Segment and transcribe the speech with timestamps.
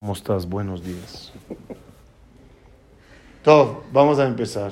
[0.00, 0.48] ¿Cómo estás?
[0.48, 1.32] Buenos días.
[3.42, 4.70] Todo, vamos a empezar.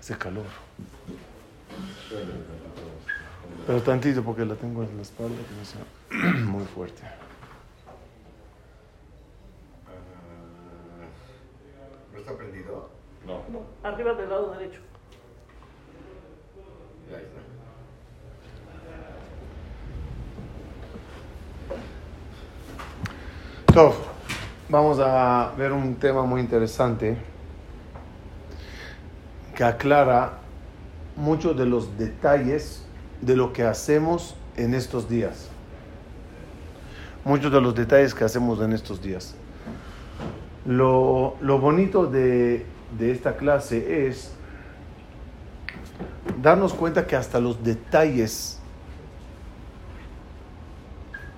[0.00, 0.44] Hace calor.
[3.64, 7.02] Pero tantito porque la tengo en la espalda que no sea muy fuerte.
[12.12, 12.90] ¿No está prendido?
[13.24, 13.40] No,
[13.88, 14.80] arriba del lado derecho.
[24.68, 27.16] Vamos a ver un tema muy interesante
[29.54, 30.40] que aclara
[31.16, 32.84] muchos de los detalles
[33.22, 35.48] de lo que hacemos en estos días.
[37.24, 39.34] Muchos de los detalles que hacemos en estos días.
[40.66, 42.66] Lo, lo bonito de,
[42.98, 44.34] de esta clase es
[46.42, 48.58] darnos cuenta que hasta los detalles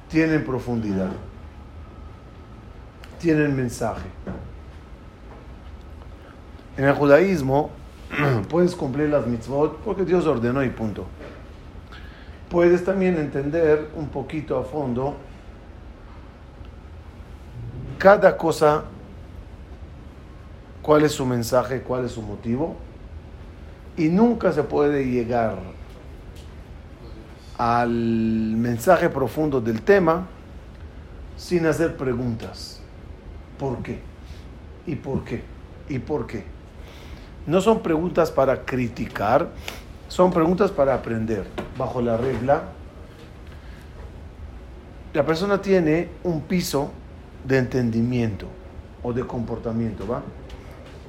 [0.09, 1.13] tienen profundidad,
[3.25, 4.05] tienen mensaje.
[6.77, 7.71] En el judaísmo
[8.51, 11.07] puedes cumplir las mitzvot porque Dios ordenó y punto.
[12.51, 15.17] Puedes también entender un poquito a fondo
[17.97, 18.85] cada cosa,
[20.83, 22.77] cuál es su mensaje, cuál es su motivo.
[23.97, 25.57] Y nunca se puede llegar
[27.57, 30.27] al mensaje profundo del tema
[31.39, 32.84] sin hacer preguntas.
[33.59, 34.01] ¿Por qué?
[34.87, 35.43] ¿Y por qué?
[35.89, 36.45] ¿Y por qué?
[37.47, 39.51] No son preguntas para criticar,
[40.09, 41.47] son preguntas para aprender.
[41.77, 42.65] Bajo la regla,
[45.13, 46.91] la persona tiene un piso
[47.45, 48.47] de entendimiento
[49.03, 50.23] o de comportamiento, ¿va?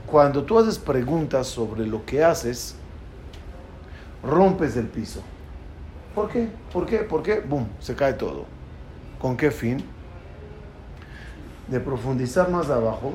[0.05, 2.75] Cuando tú haces preguntas sobre lo que haces,
[4.21, 5.21] rompes el piso.
[6.13, 6.49] ¿Por qué?
[6.71, 6.97] ¿Por qué?
[6.99, 7.39] ¿Por qué?
[7.39, 7.65] ¡Bum!
[7.79, 8.45] Se cae todo.
[9.19, 9.83] ¿Con qué fin?
[11.67, 13.13] De profundizar más abajo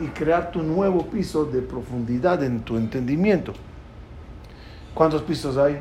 [0.00, 3.52] y crear tu nuevo piso de profundidad en tu entendimiento.
[4.94, 5.80] ¿Cuántos pisos hay?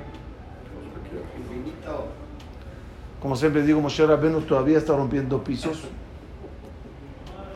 [3.21, 5.83] Como siempre digo, Moshe Rabbeinu todavía está rompiendo pisos.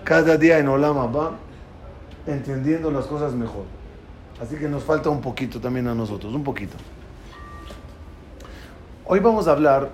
[0.03, 1.31] Cada día en Olama va
[2.27, 3.63] entendiendo las cosas mejor.
[4.41, 6.75] Así que nos falta un poquito también a nosotros, un poquito.
[9.05, 9.89] Hoy vamos a hablar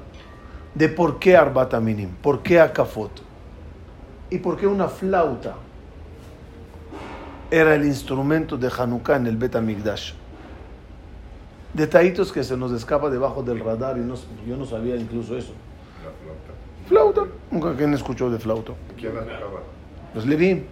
[0.73, 3.20] de por qué Arbat Aminim, por qué Akafot
[4.31, 5.55] y por qué una flauta
[7.51, 10.13] era el instrumento de Hanukkah en el Bet Amigdash.
[11.73, 14.15] Detallitos que se nos escapa debajo del radar y no-
[14.47, 15.53] yo no sabía incluso eso.
[16.03, 16.11] La
[16.89, 17.21] flauta.
[17.21, 18.73] Flauta, nunca quien escuchó de flauta.
[18.97, 19.61] ¿Quién la tocaba?
[20.13, 20.65] Pues Levi,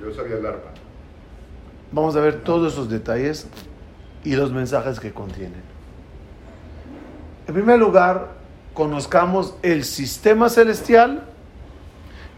[0.00, 0.70] Yo sabía el arpa.
[1.92, 3.46] vamos a ver todos esos detalles
[4.24, 5.62] y los mensajes que contienen.
[7.46, 8.28] En primer lugar,
[8.74, 11.22] conozcamos el sistema celestial,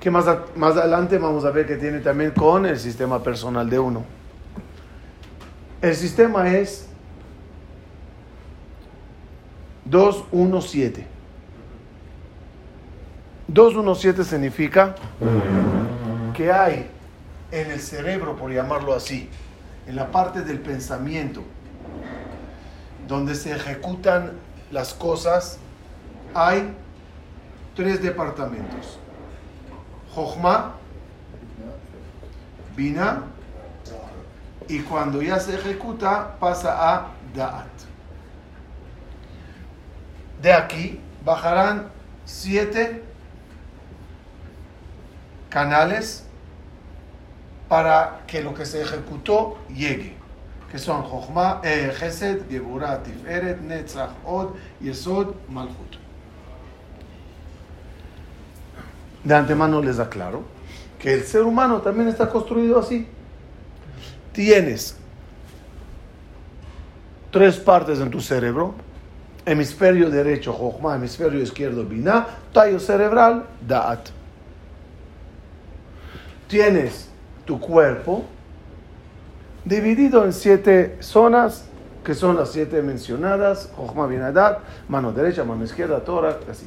[0.07, 0.25] que más,
[0.55, 4.05] más adelante vamos a ver que tiene también con el sistema personal de uno.
[5.83, 6.87] El sistema es
[9.85, 11.05] 217.
[13.49, 14.95] 217 significa
[16.37, 16.89] que hay
[17.51, 19.29] en el cerebro, por llamarlo así,
[19.89, 21.43] en la parte del pensamiento,
[23.09, 24.35] donde se ejecutan
[24.71, 25.59] las cosas,
[26.33, 26.73] hay
[27.75, 29.01] tres departamentos.
[30.17, 30.73] Jochma,
[32.75, 33.25] Bina,
[34.67, 37.67] y cuando ya se ejecuta pasa a Da'at.
[40.41, 41.91] De aquí bajarán
[42.25, 43.05] siete
[45.51, 46.25] canales
[47.69, 50.17] para que lo que se ejecutó llegue,
[50.71, 56.06] que son Jochma, eh, Gesed, Geburah, Tiferet, Netzach, Od, Yesod, Malchut.
[59.27, 60.45] De antemano les aclaro
[61.01, 63.09] que el ser humano también está construido así.
[64.33, 64.97] Tienes
[67.33, 68.75] tres partes en tu cerebro,
[69.45, 74.11] hemisferio derecho, Jochma, hemisferio izquierdo, Binah, tallo cerebral, Da'at
[76.47, 77.09] tienes
[77.45, 78.25] tu cuerpo
[79.65, 81.65] dividido en siete zonas,
[82.05, 86.67] que son las siete mencionadas, Jochma Binadat, mano derecha, mano izquierda, tórax, así.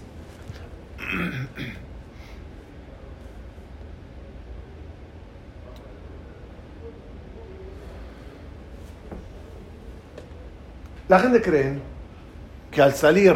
[11.09, 11.79] La gente cree
[12.71, 13.35] que al salir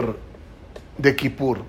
[0.97, 1.63] de Kippur,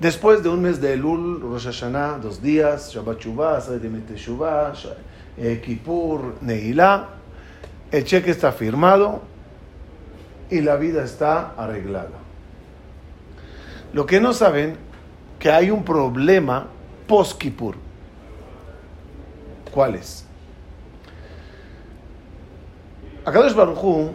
[0.00, 3.60] Después de un mes de Elul, Rosh Hashanah, dos días, Shabbat Shuvah,
[4.08, 4.94] Teshuvah, Sh-
[5.36, 7.08] eh, Kippur, Neilá,
[7.90, 9.20] el cheque está firmado
[10.50, 12.18] y la vida está arreglada.
[13.92, 14.76] Lo que no saben,
[15.38, 16.66] que hay un problema
[17.06, 17.76] post-Kippur.
[19.70, 20.24] ¿Cuál es?
[23.24, 24.10] Akadosh Baruj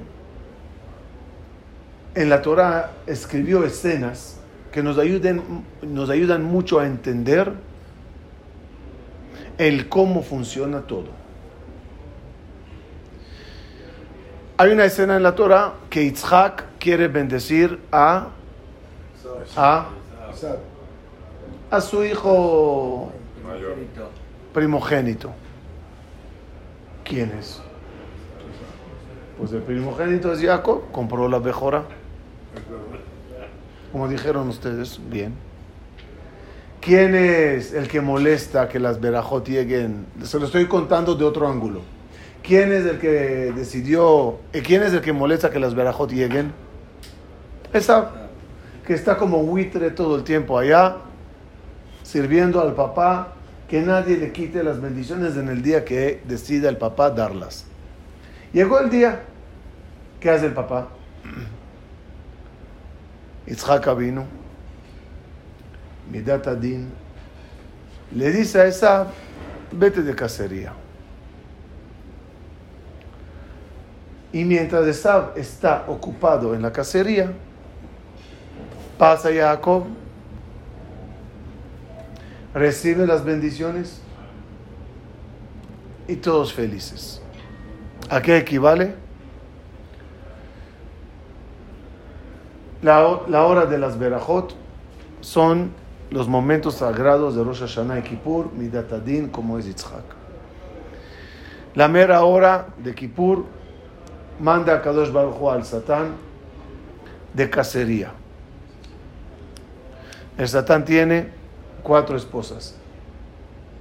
[2.15, 4.39] en la Torah escribió escenas
[4.71, 7.51] que nos, ayuden, nos ayudan mucho a entender
[9.57, 11.07] el cómo funciona todo.
[14.57, 18.29] Hay una escena en la Torah que Yitzhak quiere bendecir a,
[19.57, 19.89] a,
[21.69, 23.11] a su hijo
[24.53, 25.31] primogénito.
[27.03, 27.61] ¿Quién es?
[29.37, 31.83] Pues el primogénito es Jacob, compró la mejora.
[33.91, 35.33] Como dijeron ustedes, bien.
[36.81, 40.05] ¿Quién es el que molesta que las verajot lleguen?
[40.23, 41.81] Se lo estoy contando de otro ángulo.
[42.43, 46.53] ¿Quién es el que decidió, eh, quién es el que molesta que las verajot lleguen?
[47.73, 48.11] Esa
[48.85, 50.97] que está como buitre todo el tiempo allá,
[52.03, 53.33] sirviendo al papá,
[53.67, 57.65] que nadie le quite las bendiciones en el día que decida el papá darlas.
[58.53, 59.23] Llegó el día,
[60.19, 60.89] ¿qué hace el papá?
[63.47, 64.25] Itzhak vino,
[66.11, 66.91] Midat Adin,
[68.11, 69.07] le dice a esa,
[69.71, 70.73] vete de cacería.
[74.31, 77.31] Y mientras Esab está ocupado en la cacería,
[78.97, 79.85] pasa Jacob,
[82.53, 84.01] recibe las bendiciones
[86.07, 87.21] y todos felices.
[88.09, 89.04] ¿A qué equivale?
[92.85, 93.01] La,
[93.43, 94.53] hora de las Berajot
[95.19, 95.71] son
[96.11, 100.03] los momentos sagrados de Rosh Hashanah y Kippur, Midat Adin, como es Yitzhak.
[101.73, 103.45] La mera hora de Kippur
[104.39, 106.11] manda a Kadosh Baruj Hu al Satán
[107.33, 108.11] de cacería.
[110.37, 111.31] El Satán tiene
[111.81, 112.75] cuatro esposas,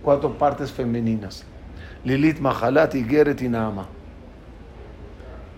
[0.03, 1.45] cuatro partes femeninas.
[2.05, 3.87] Lilith, Mahalat, y Geret y Naama.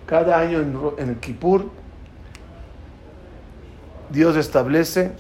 [0.05, 1.86] Cada año en, en Kippur,
[4.11, 5.13] Dios establece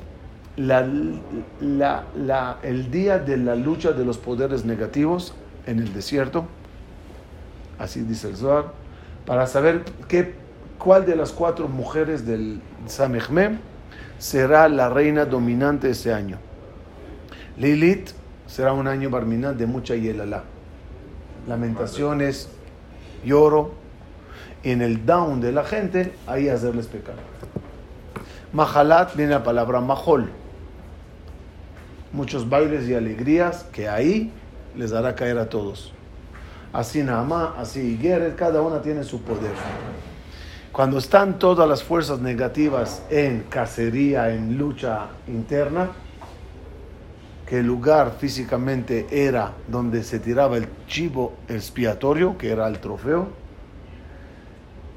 [0.56, 1.20] el
[2.90, 5.34] día de la lucha de los poderes negativos
[5.66, 6.46] en el desierto,
[7.78, 8.72] así dice el Zohar,
[9.26, 10.34] para saber qué,
[10.78, 13.58] cuál de las cuatro mujeres del Samechmem
[14.18, 16.38] será la reina dominante ese año.
[17.58, 18.10] Lilith
[18.46, 20.44] será un año barminal de mucha yelala.
[21.48, 22.48] Lamentaciones,
[23.24, 23.72] lloro,
[24.62, 27.16] y en el down de la gente, ahí hacerles pecar.
[28.52, 30.30] Mahalat viene la palabra mahol.
[32.12, 34.32] Muchos bailes y alegrías que ahí
[34.76, 35.92] les hará caer a todos.
[36.72, 39.52] Así Naamá, así Igueret, cada una tiene su poder.
[40.72, 45.88] Cuando están todas las fuerzas negativas en cacería, en lucha interna,
[47.46, 53.28] que el lugar físicamente era donde se tiraba el chivo expiatorio, que era el trofeo,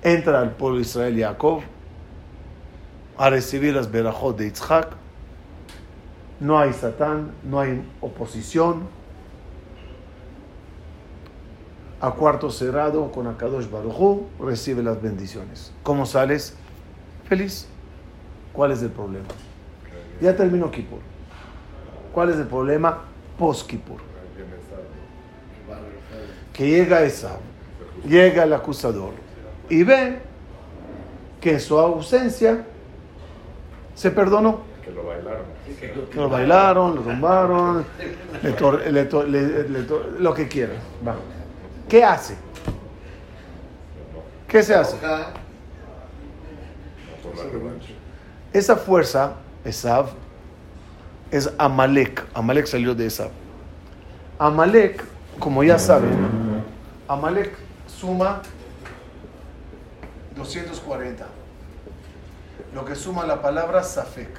[0.03, 1.61] entra el pueblo de Israel Jacob
[3.19, 4.95] a recibir las berajot de Yitzhak.
[6.39, 8.87] No hay satán, no hay oposición.
[11.99, 15.73] A cuarto cerrado con Akadosh Baruj recibe las bendiciones.
[15.83, 16.55] ¿Cómo sales?
[17.27, 17.67] Feliz.
[18.53, 19.27] ¿Cuál es el problema?
[20.21, 20.99] Ya terminó Kippur.
[22.13, 22.99] ¿Cuál es el problema?
[23.37, 23.99] Post-Kippur.
[26.53, 27.37] Que llega esa,
[28.07, 29.11] llega el acusador
[29.69, 30.19] y ve
[31.41, 32.65] que en su ausencia
[33.99, 34.61] se perdonó.
[34.81, 35.45] Que lo bailaron.
[36.09, 37.85] Que lo bailaron, lo tumbaron,
[38.41, 39.65] le tor- le to- le-
[40.19, 40.77] lo que quieran.
[41.05, 41.15] Va.
[41.89, 42.35] ¿Qué hace?
[44.47, 44.95] ¿Qué se hace?
[48.53, 49.33] Esa fuerza,
[49.65, 50.07] Esav,
[51.29, 52.25] es Amalek.
[52.33, 53.29] Amalek salió de Esav.
[54.39, 55.03] Amalek,
[55.39, 56.17] como ya saben,
[57.07, 57.51] Amalek
[57.85, 58.41] suma
[60.37, 61.25] 240.
[62.73, 64.29] Lo que suma la palabra Safek.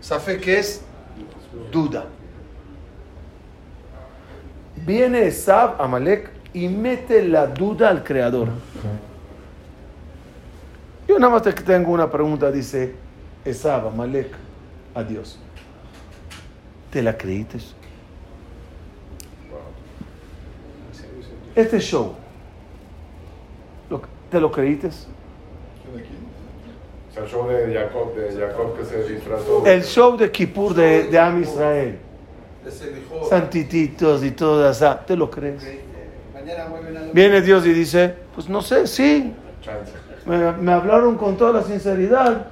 [0.00, 0.80] Safek es
[1.72, 2.04] duda.
[4.84, 8.48] Viene Esav, Amalek, y mete la duda al creador.
[11.08, 12.94] Yo nada más te tengo una pregunta, dice
[13.44, 14.32] Esab, Amalek,
[14.94, 15.38] a Dios.
[16.90, 17.58] ¿Te la creíste?
[21.54, 22.14] Este show,
[23.88, 24.90] ¿lo- ¿te lo creíste?
[27.14, 29.64] O sea, el show de Jacob, de Jacob que se disfrazó.
[29.64, 31.98] El show de Kippur de, de Am Israel,
[33.28, 35.64] santititos y todo eso, ¿te lo crees?
[37.12, 39.32] Viene Dios y dice, pues no sé, sí,
[40.26, 42.48] me, me hablaron con toda la sinceridad,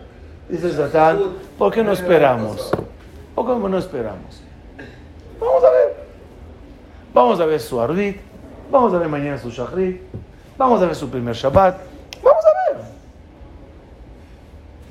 [0.48, 1.18] Dice Satán,
[1.56, 2.70] ¿por qué no esperamos?
[3.34, 4.42] ¿Por qué no esperamos?
[5.40, 5.96] Vamos a ver.
[7.14, 8.18] Vamos a ver su Arbit,
[8.70, 10.02] vamos a ver mañana su Shachrit,
[10.58, 11.76] vamos a ver su primer Shabbat.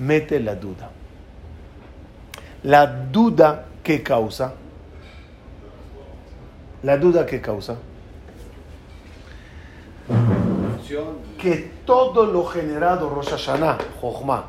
[0.02, 0.90] Mete la duda.
[2.64, 4.54] La duda que causa,
[6.82, 7.78] la duda que causa,
[11.38, 14.46] que todo lo generado Rosh Hashanah, Jochma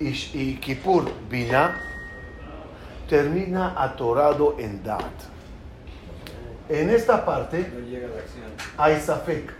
[0.00, 1.76] y, y Kippur, Binah,
[3.08, 5.02] termina atorado en Dat.
[6.70, 7.70] En esta parte
[8.78, 9.52] hay Safek.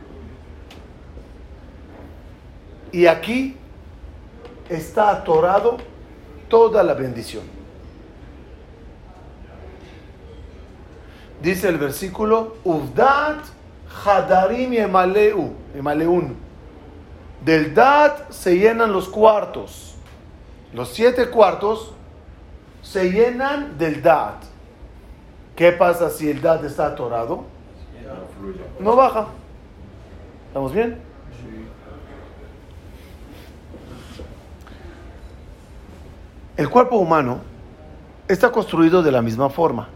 [2.93, 3.57] Y aquí
[4.69, 5.79] está atorado
[6.49, 7.45] toda la bendición.
[11.43, 13.39] Dice el versículo, Uvdat
[14.05, 16.37] Hadarim Emaleu, Emaleun.
[17.45, 19.95] Del Dat se llenan los cuartos.
[20.73, 21.93] Los siete cuartos
[22.83, 24.43] se llenan del Dat.
[25.55, 27.45] ¿Qué pasa si el Dat está atorado?
[28.81, 29.29] No baja.
[30.49, 31.08] ¿Estamos bien?
[36.59, 37.39] El cuerpo humano
[38.27, 39.89] está construido de la misma forma.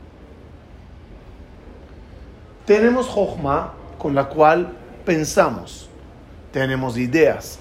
[2.64, 4.72] Tenemos Jochma con la cual
[5.04, 5.90] pensamos,
[6.52, 7.58] tenemos ideas,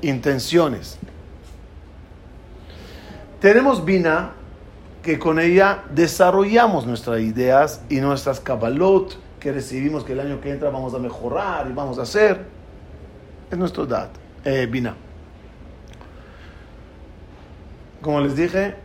[0.00, 0.98] intenciones.
[3.40, 4.32] Tenemos Bina
[5.02, 10.50] que con ella desarrollamos nuestras ideas y nuestras Kabbalot que recibimos que el año que
[10.50, 12.46] entra vamos a mejorar y vamos a hacer.
[13.50, 14.08] Es nuestro Dat,
[14.46, 14.96] eh, Bina.
[18.02, 18.76] Como les dije,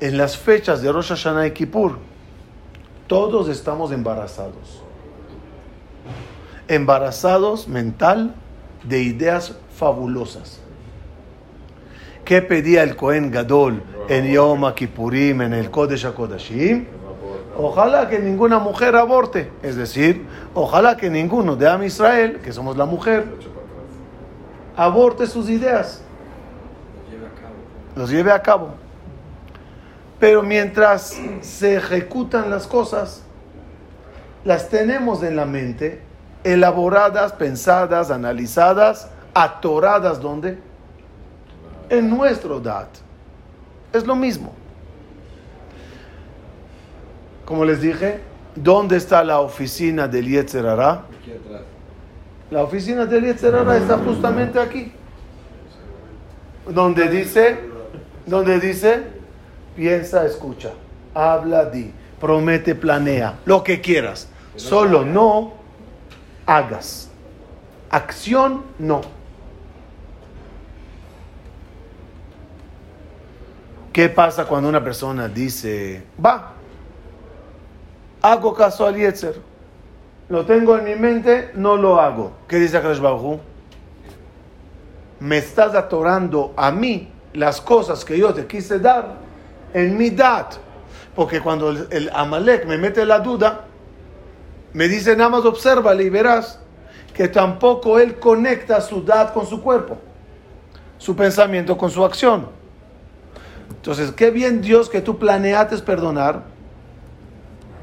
[0.00, 1.98] en las fechas de Rosh Hashanah y Kippur,
[3.06, 4.82] todos estamos embarazados.
[6.68, 8.34] Embarazados mental
[8.84, 10.60] de ideas fabulosas.
[12.24, 16.86] ¿Qué pedía el Cohen Gadol en Yom Kippurim, en el Kodesh HaKodashim?
[17.56, 19.50] Ojalá que ninguna mujer aborte.
[19.62, 23.26] Es decir, ojalá que ninguno de Am Israel, que somos la mujer,
[24.76, 26.02] aborte sus ideas.
[28.00, 28.70] Los lleve a cabo.
[30.18, 33.20] Pero mientras se ejecutan las cosas,
[34.42, 36.00] las tenemos en la mente,
[36.42, 40.58] elaboradas, pensadas, analizadas, atoradas, ¿dónde?
[41.90, 42.88] En nuestro DAT.
[43.92, 44.54] Es lo mismo.
[47.44, 48.20] Como les dije,
[48.54, 51.02] ¿dónde está la oficina del Yetzerara?
[52.50, 54.90] La oficina del Yetzerara está justamente aquí.
[56.66, 57.69] Donde dice,
[58.30, 59.02] donde dice,
[59.74, 60.70] piensa, escucha,
[61.12, 64.28] habla, di, promete, planea, lo que quieras.
[64.54, 65.54] Solo no
[66.46, 67.10] hagas.
[67.90, 69.00] Acción, no.
[73.92, 76.52] ¿Qué pasa cuando una persona dice, va,
[78.22, 79.40] hago caso al Yetzer?
[80.28, 82.32] Lo tengo en mi mente, no lo hago.
[82.46, 83.00] ¿Qué dice Akash
[85.18, 89.14] Me estás atorando a mí las cosas que yo te quise dar
[89.72, 90.54] en mi dat.
[91.14, 93.64] Porque cuando el, Amalek me mete la duda,
[94.72, 96.58] me dice nada más obsérvale y verás
[97.14, 99.98] que tampoco él conecta su dat con su cuerpo,
[100.98, 102.48] su pensamiento con su acción.
[103.70, 106.42] Entonces, qué bien Dios que tú planeates perdonar,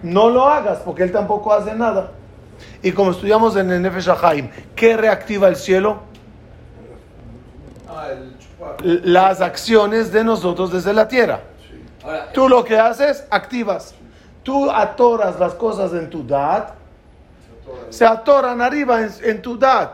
[0.04, 2.12] no lo hagas porque él tampoco hace nada.
[2.82, 6.02] Y como estudiamos en el Nefesh Haim, ¿qué reactiva el cielo?
[8.84, 11.42] Las acciones de nosotros desde la tierra.
[12.34, 13.94] Tú lo que haces, activas.
[14.44, 16.70] Tú atoras las cosas en tu dad,
[17.90, 19.92] se atoran arriba en, en tu dad.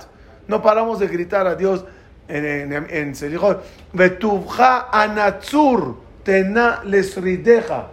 [0.48, 1.84] No paramos de gritar a Dios
[2.28, 3.64] en, en, en Selijot.
[3.94, 7.88] Vetubja anatzur tena lesrideja.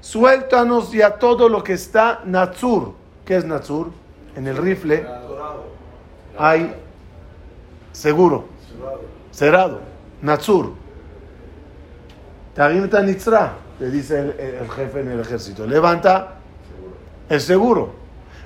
[0.00, 2.94] Suéltanos ya todo lo que está natsur.
[3.24, 3.92] ¿Qué es natsur?
[4.34, 5.06] En el rifle
[6.38, 6.74] hay
[7.92, 8.46] seguro,
[9.30, 9.80] cerrado,
[10.22, 10.72] natsur.
[12.54, 15.66] Tarim nitzra, le dice el, el, jefe en el ejército.
[15.66, 16.34] Levanta
[17.28, 17.94] el seguro.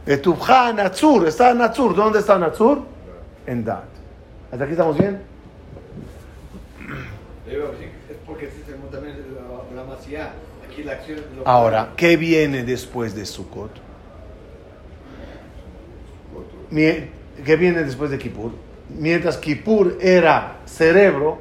[0.06, 1.94] Etubja natsur, está natsur.
[1.94, 2.82] ¿Dónde está natsur?
[3.46, 3.84] En dat.
[4.50, 5.20] ¿Hasta aquí estamos bien?
[11.44, 13.70] Ahora, ¿qué viene después de Sukkot?
[16.70, 18.52] ¿Qué viene después de Kippur?
[18.88, 21.38] Mientras Kippur era cerebro,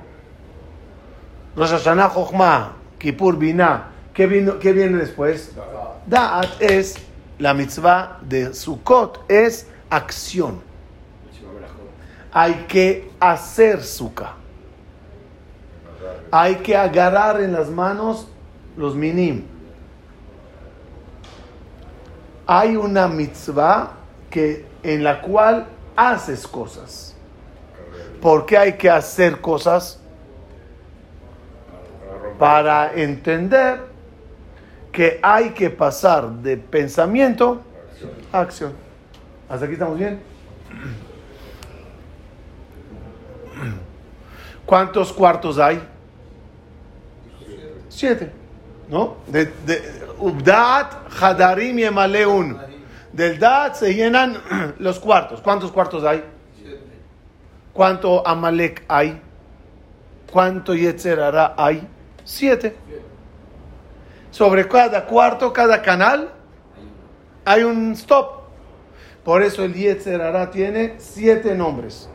[1.55, 4.27] Rosh Hashanah Chochmah, Kippur Binah, ¿qué,
[4.59, 5.51] ¿qué viene después?
[6.05, 6.95] Da'at es
[7.39, 10.61] la mitzvah de Sukkot, es acción.
[12.33, 14.33] Hay que hacer sukkah.
[16.31, 18.27] Hay que agarrar en las manos
[18.75, 19.45] los minim.
[22.45, 23.93] Hay una mitzvah
[24.29, 27.15] que, en la cual haces cosas.
[28.21, 30.01] ¿Por qué hay que hacer cosas?
[32.37, 33.79] Para entender
[34.91, 37.61] que hay que pasar de pensamiento
[38.31, 38.73] a acción.
[39.49, 40.21] ¿Hasta aquí estamos bien?
[44.65, 45.81] ¿Cuántos cuartos hay?
[47.89, 48.31] Siete.
[48.89, 49.17] ¿No?
[49.27, 52.57] De, de, Ubdat, Hadarim y Emaleun.
[53.11, 54.37] Del Dat se llenan
[54.79, 55.41] los cuartos.
[55.41, 56.23] ¿Cuántos cuartos hay?
[57.73, 59.21] ¿Cuánto Amalek hay?
[60.31, 61.87] ¿Cuánto Yetzerara hay?
[62.25, 62.75] Siete.
[64.31, 66.33] Sobre cada cuarto, cada canal,
[67.45, 68.41] hay un stop.
[69.23, 72.09] Por eso el Yetzerara tiene siete nombres.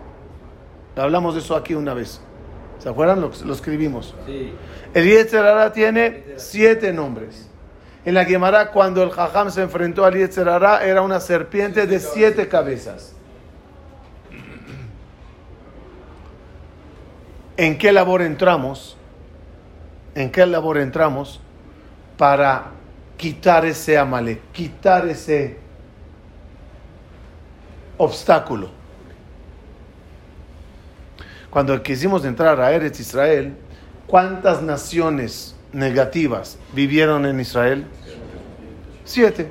[0.97, 2.21] Hablamos de eso aquí una vez.
[2.79, 3.21] ¿Se acuerdan?
[3.21, 4.15] Lo, lo escribimos.
[4.27, 4.53] Sí.
[4.93, 7.49] El Yetzerara tiene siete nombres.
[8.05, 12.49] En la Gemara, cuando el Jajam se enfrentó al Yetzerara, era una serpiente de siete
[12.49, 13.15] cabezas.
[17.57, 18.97] ¿En qué labor entramos?
[20.15, 21.41] ¿En qué labor entramos
[22.17, 22.73] para
[23.17, 25.59] quitar ese amale, quitar ese
[27.97, 28.71] obstáculo?
[31.51, 33.57] Cuando quisimos entrar a Eretz Israel,
[34.07, 37.87] ¿cuántas naciones negativas vivieron en Israel?
[39.05, 39.51] Siete.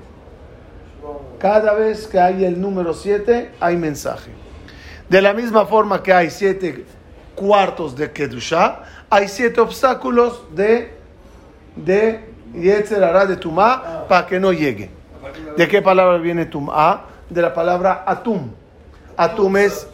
[1.39, 4.31] Cada vez que hay el número siete, hay mensaje.
[5.09, 6.85] De la misma forma que hay siete
[7.39, 10.91] cuartos de Kedushá, hay siete obstáculos de,
[11.75, 14.89] de Yetzer Hara, de Tumá, para que no llegue.
[15.55, 17.05] ¿De qué palabra viene Tumá?
[17.29, 18.51] De la palabra Atum.
[19.15, 19.87] Atum es,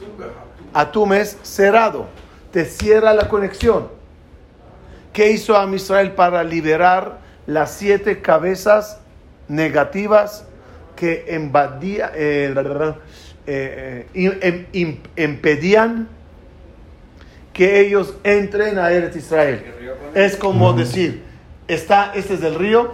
[0.74, 2.08] atum es cerrado,
[2.52, 3.88] te cierra la conexión.
[5.14, 5.68] ¿Qué hizo a
[6.16, 9.00] para liberar las siete cabezas
[9.48, 10.46] negativas
[10.96, 12.54] que invadía, eh,
[13.48, 16.08] eh, eh, im- impedían
[17.56, 19.64] que ellos entren a Eretz Israel?
[20.14, 21.24] Es como decir,
[21.70, 22.94] está, este es el río,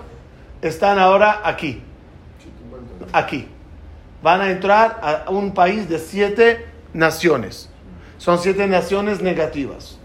[0.62, 1.82] están ahora aquí,
[3.12, 3.48] aquí.
[4.22, 7.70] Van a entrar a un país de siete naciones.
[8.20, 9.98] Son siete naciones negativas.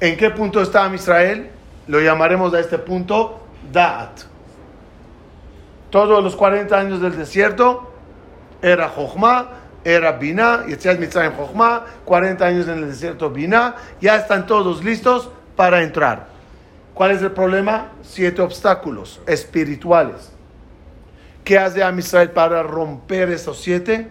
[0.00, 1.50] ¿En qué punto está Israel?
[1.86, 4.22] Lo llamaremos a este punto Da'at.
[5.90, 7.92] Todos los 40 años del desierto
[8.60, 9.50] era Jochma,
[9.84, 15.30] era Binah, Yetziat Mitzrayim Jochma, 40 años en el desierto Binah, ya están todos listos
[15.56, 16.26] para entrar.
[16.94, 17.92] ¿Cuál es el problema?
[18.02, 20.30] Siete obstáculos espirituales.
[21.44, 24.08] ¿Qué hace a Israel para romper esos siete?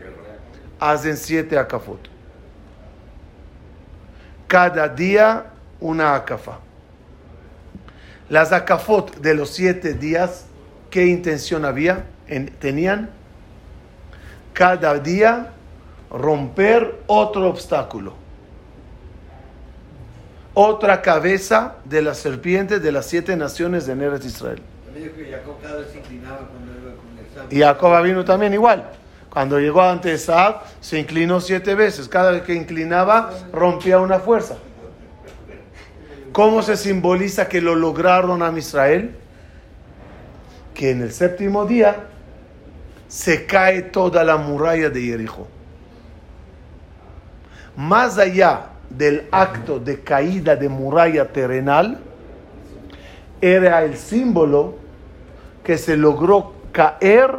[0.79, 1.99] Hacen siete akafot.
[4.47, 5.47] Cada día
[5.79, 6.59] una akafa.
[8.29, 10.45] Las akafot de los siete días,
[10.89, 12.05] ¿qué intención había?
[12.27, 13.09] En- tenían
[14.53, 15.53] cada día
[16.11, 18.13] romper otro obstáculo.
[20.53, 24.61] Otra cabeza de la serpiente de las siete naciones de Eretz Israel.
[27.49, 28.89] Y Jacob vino también igual.
[29.29, 32.07] Cuando llegó ante Esab, se inclinó siete veces.
[32.07, 34.57] Cada vez que inclinaba, rompía una fuerza.
[36.31, 39.15] ¿Cómo se simboliza que lo lograron a Israel?
[40.73, 42.07] Que en el séptimo día
[43.07, 45.47] se cae toda la muralla de Jericó.
[47.77, 51.99] Más allá del acto de caída de muralla terrenal,
[53.39, 54.75] era el símbolo
[55.63, 57.35] que se logró caer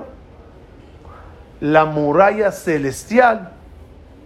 [1.60, 3.50] la muralla celestial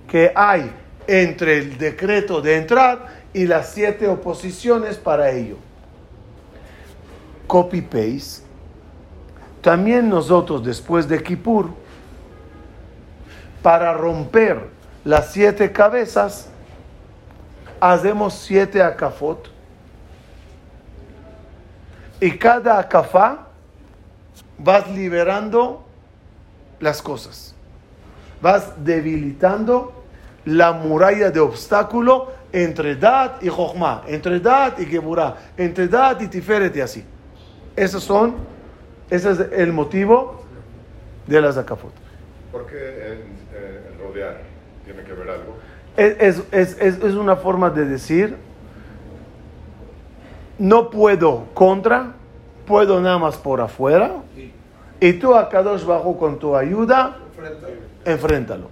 [0.07, 0.71] que hay
[1.07, 5.57] entre el decreto de entrar y las siete oposiciones para ello.
[7.47, 8.45] Copy-paste.
[9.63, 11.71] También nosotros después de Kippur,
[13.63, 16.49] para romper las siete cabezas,
[17.81, 19.51] hacemos siete acafot.
[22.21, 23.49] Y cada acafá
[24.59, 25.85] vas liberando
[26.79, 27.55] las cosas.
[28.41, 29.93] Vas debilitando
[30.45, 36.29] la muralla de obstáculo entre Dat y Jochma, entre Dat y Geburah, entre Dat y
[36.29, 37.05] Tiferet y así.
[37.75, 38.37] Esos son,
[39.11, 40.43] ese es el motivo
[41.27, 41.93] de las Zakafot.
[42.53, 43.19] ¿Por qué en,
[43.55, 44.52] eh, rodear
[44.85, 45.57] tiene que ver algo?
[45.97, 48.37] Es, es- es- es- una forma de decir,
[50.59, 52.13] no puedo contra,
[52.67, 54.13] puedo nada más por afuera,
[55.01, 57.17] y tú a Kadosh bajo con tu ayuda,
[58.05, 58.69] enfréntalo.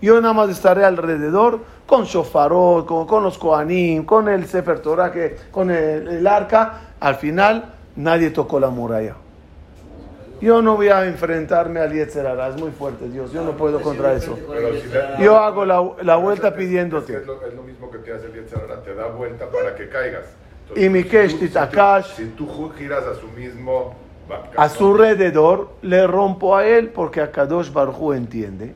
[0.00, 5.10] Yo nada más estaré alrededor con shofarot, con, con los koanim, con el Sefer Torah,
[5.10, 6.80] que, con el, el arca.
[7.00, 9.14] Al final, nadie tocó la muralla.
[10.40, 13.32] Yo no voy a enfrentarme al Yetzerara, es muy fuerte, Dios.
[13.32, 14.38] Yo no puedo contra eso.
[15.18, 17.16] Yo hago la, la vuelta pidiéndote.
[17.16, 19.88] Es lo, es lo mismo que te hace el Yetzirah, te da vuelta para que
[19.88, 20.24] caigas.
[20.62, 22.06] Entonces, Y mi si kesh tú- titakash.
[22.16, 23.94] Si tú, giras a su mismo...
[24.58, 28.74] A su alrededor le rompo a él porque Akadosh Barhu entiende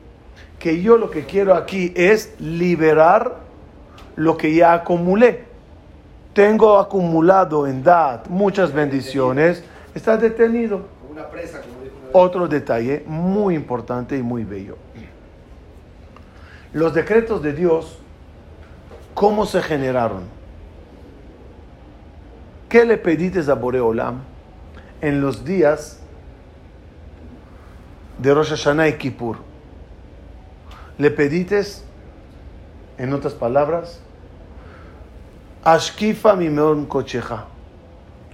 [0.57, 3.35] que yo lo que quiero aquí es liberar
[4.15, 5.43] lo que ya acumulé.
[6.33, 10.81] Tengo acumulado en Dad muchas bendiciones, está detenido.
[12.11, 14.77] Otro detalle muy importante y muy bello.
[16.73, 17.99] Los decretos de Dios,
[19.13, 20.23] ¿cómo se generaron?
[22.67, 24.21] ¿Qué le pediste a Boreolam
[25.01, 25.99] en los días
[28.17, 29.37] de Rosh Hashanah y Kippur?
[30.97, 31.61] Le pediste,
[32.97, 33.99] en otras palabras,
[35.63, 37.45] Ashkifa mi meon kocheja.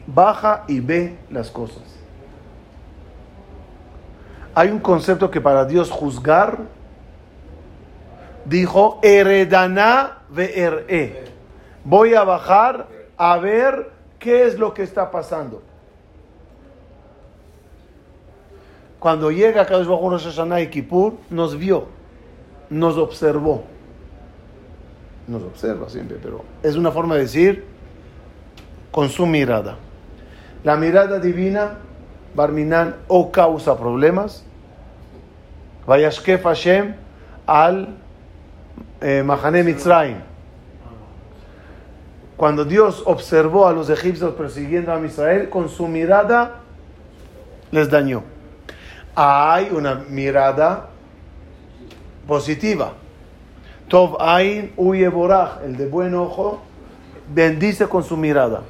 [0.08, 1.99] Baja y ve las cosas.
[4.60, 6.58] Hay un concepto que para Dios juzgar
[8.44, 11.32] dijo heredaná ve
[11.86, 15.62] Voy a bajar a ver qué es lo que está pasando.
[19.00, 21.86] Cuando llega Kadosh Baruj Rosh Hashanah y Kippur, nos vio,
[22.70, 23.64] nos observó.
[25.30, 27.64] Nos observa siempre, pero es una forma de decir
[28.92, 29.78] con su mirada.
[30.66, 31.78] La mirada divina,
[32.36, 34.48] Barminan, o causa problemas.
[35.90, 36.94] Vayashkef Hashem
[37.48, 37.96] al
[39.02, 40.18] eh, Mahane Mitzrayim.
[42.38, 46.58] Cuando Dios observó a los egipcios persiguiendo a Israel, con su mirada
[47.72, 48.24] les dañó.
[49.16, 50.90] Hay una mirada
[52.28, 52.94] positiva.
[53.88, 56.62] Tov Ain Uye Borach, el de buen ojo,
[57.34, 58.62] bendice con su mirada.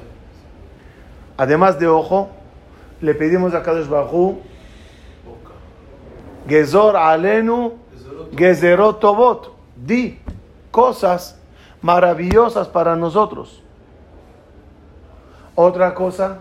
[1.36, 2.30] Además de ojo,
[3.02, 4.40] le pedimos a Kadosh Bajú,
[6.48, 7.74] Gezor Alenu,
[8.36, 10.18] Gezerot Tovot, di
[10.70, 11.38] cosas
[11.82, 13.62] maravillosas para nosotros.
[15.54, 16.38] Otra cosa,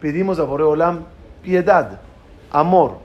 [0.00, 1.04] pedimos a Boreolam
[1.42, 2.00] piedad,
[2.50, 2.98] amor.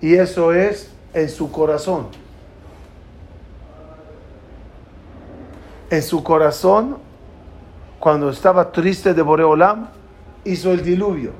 [0.00, 2.06] Y eso es en su corazón.
[5.90, 6.96] En su corazón,
[7.98, 9.88] cuando estaba triste de Boreolam,
[10.44, 11.32] hizo el diluvio.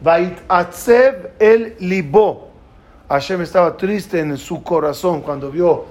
[0.00, 2.48] Vait atzev el libo.
[3.08, 5.84] Hashem estaba triste en su corazón cuando vio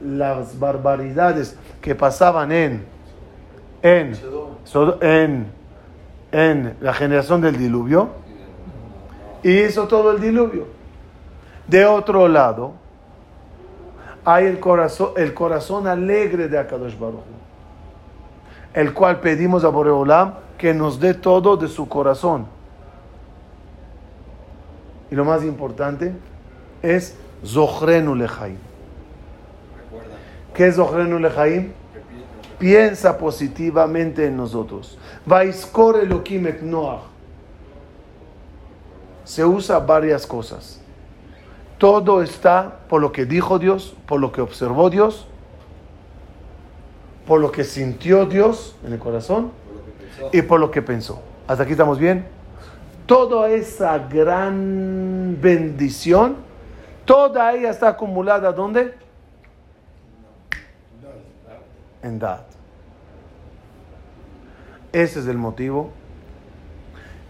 [0.00, 2.84] las barbaridades que pasaban en,
[3.82, 4.12] en,
[5.00, 5.46] en,
[6.32, 8.08] en la generación del diluvio.
[9.42, 10.66] Y hizo todo el diluvio.
[11.66, 12.72] De otro lado,
[14.24, 17.40] hay el corazón, el corazón alegre de Akadosh Baruch
[18.74, 22.46] el cual pedimos a Boreolam que nos dé todo de su corazón.
[25.10, 26.12] Y lo más importante
[26.82, 28.56] es Zochrenu Lechaim.
[29.76, 30.16] Recuerda
[30.54, 30.76] ¿Qué es
[31.92, 32.24] que pi-
[32.58, 34.98] Piensa positivamente en nosotros.
[35.26, 37.00] Vaiskor Elohim et Noach.
[39.24, 40.80] Se usa varias cosas.
[41.78, 45.26] Todo está por lo que dijo Dios, por lo que observó Dios,
[47.26, 49.50] por lo que sintió Dios en el corazón
[50.20, 51.20] por y por lo que pensó.
[51.46, 52.26] ¿Hasta aquí estamos bien?
[53.10, 56.36] Toda esa gran bendición,
[57.04, 58.94] toda ella está acumulada ¿dónde?
[62.04, 62.42] En Dad.
[64.92, 65.90] Ese es el motivo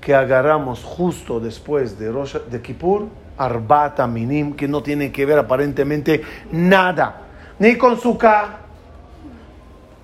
[0.03, 3.07] que agarramos justo después de, Rosh, de Kippur,
[3.39, 6.21] Arbata Minim, que no tiene que ver aparentemente
[6.53, 7.23] nada,
[7.59, 8.59] ni con Sukkah,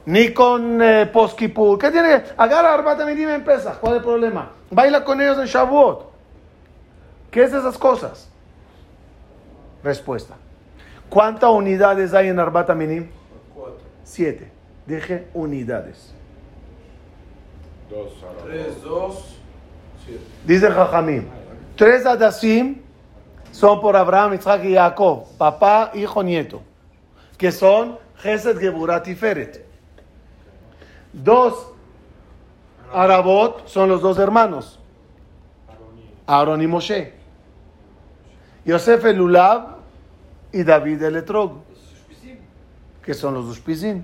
[0.06, 1.78] ni con eh, Post Kippur.
[1.78, 2.22] ¿Qué tiene?
[2.38, 4.55] Agarra Arbata Minim en ¿cuál es el problema?
[4.70, 6.10] Baila con ellos en Shavuot.
[7.30, 8.28] ¿Qué es esas cosas?
[9.82, 10.34] Respuesta.
[11.08, 13.08] ¿Cuántas unidades hay en Arbata Minim?
[13.54, 13.78] Cuatro.
[14.04, 14.50] Siete.
[14.86, 16.12] Dije unidades.
[17.90, 18.12] Dos
[18.44, 19.36] Tres, dos,
[20.04, 20.24] siete.
[20.44, 21.26] Dice Jajamim.
[21.76, 22.82] Tres Adasim
[23.52, 25.26] son por Abraham, Isaac y Jacob.
[25.38, 26.62] Papá, hijo, nieto.
[27.38, 29.64] Que son Gesed, Geburat y Feret.
[31.12, 31.72] Dos
[32.92, 34.78] Arabot son los dos hermanos.
[36.26, 37.12] Aaron y Moshe.
[38.64, 39.20] Yosef el
[40.52, 41.24] y David el.
[43.02, 44.02] Que son los Ushpizim.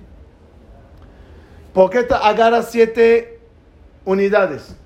[1.72, 3.40] ¿Por qué te agarras siete
[4.04, 4.76] unidades?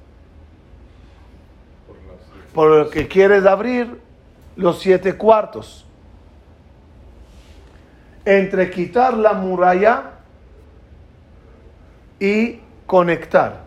[2.57, 4.01] por lo que quieres abrir
[4.57, 5.83] los siete cuartos.
[8.25, 10.15] entre quitar la muralla
[12.19, 13.66] y conectar.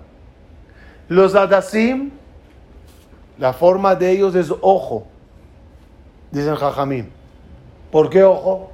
[1.09, 2.11] Los Adasim,
[3.39, 5.07] la forma de ellos es ojo,
[6.31, 7.07] dicen Jajamim.
[7.91, 8.69] ¿Por qué ojo?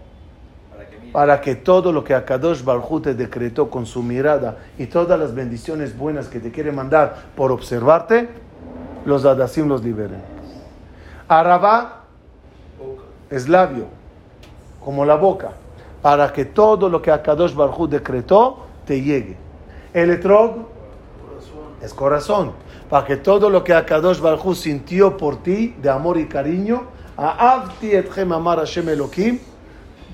[1.13, 5.33] Para que todo lo que Akadosh Baruj te decretó con su mirada y todas las
[5.33, 8.27] bendiciones buenas que te quiere mandar por observarte,
[9.05, 10.21] los Adasim los liberen.
[11.29, 12.01] Arabá
[13.29, 13.85] es labio,
[14.83, 15.51] como la boca,
[16.01, 19.37] para que todo lo que Akadosh Baruj decretó te llegue.
[19.93, 20.74] El etrog
[21.93, 22.51] corazón,
[22.89, 26.83] para que todo lo que Akadosh Baruj sintió por ti de amor y cariño,
[27.17, 29.39] Aavti etchem amar Hashem Elohim,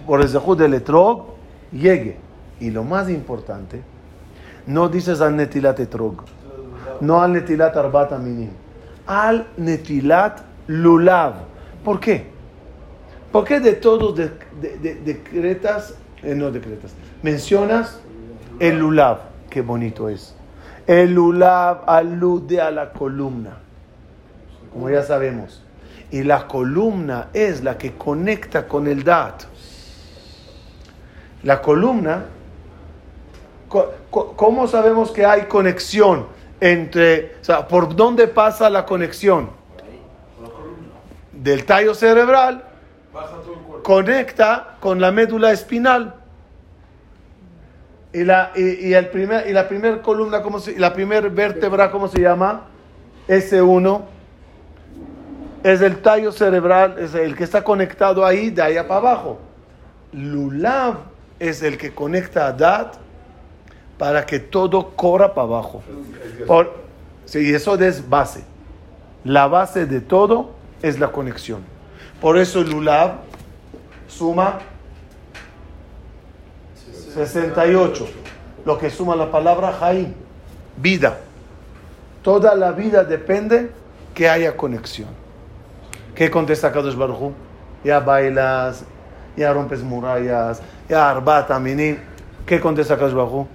[0.06, 1.26] por el zehut del etrog,
[1.72, 2.18] llegue.
[2.60, 3.82] Y lo más importante,
[4.68, 6.24] no dices al netilat etrog,
[7.00, 8.52] no al netilat arbat aminim,
[9.08, 11.34] al netilat lulav.
[11.84, 12.30] ¿Por qué?
[13.32, 14.30] ¿Por qué de todos de-
[14.62, 18.00] de- de- decretas, eh, no decretas, mencionas
[18.60, 19.20] el lulav?
[19.50, 20.36] Qué bonito es.
[20.88, 23.58] El lulav alude a la columna,
[24.74, 25.64] como ya sabemos.
[26.12, 29.44] Y la columna es la que conecta con el dat.
[31.44, 32.26] La columna,
[33.70, 36.26] co- co- ¿cómo sabemos que hay conexión
[36.60, 39.50] entre, o sea, por dónde pasa la conexión?
[41.32, 42.64] Del tallo cerebral
[43.84, 46.14] conecta con la médula espinal.
[48.14, 52.08] Y la, y, y el primer, y la primer columna, ¿cómo la primer vértebra, ¿cómo
[52.08, 52.68] se llama?
[53.28, 54.02] S1.
[55.64, 59.40] Es el tallo cerebral, es el que está conectado ahí, de allá para abajo.
[60.12, 60.96] Lulav
[61.40, 62.96] es el que conecta a Dat
[63.98, 65.84] para que todo corra para abajo.
[66.48, 66.74] Por,
[67.26, 68.44] sí, eso es base.
[69.24, 71.62] La base de todo es la conexión.
[72.20, 73.20] Por eso Lulav
[74.08, 74.60] suma
[77.14, 78.08] 68.
[78.66, 80.14] Lo que suma la palabra Jaim,
[80.78, 81.18] vida.
[82.22, 83.72] Toda la vida depende
[84.14, 85.10] que haya conexión.
[86.14, 87.32] ¿Qué contesta Kadosh Baruj?
[87.84, 88.84] Ya bailas,
[89.36, 91.98] ya rompes murallas, ya arbata minim.
[92.46, 93.48] ¿Qué contesta Kadosh Baruj?